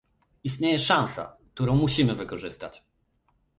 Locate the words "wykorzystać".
2.15-2.83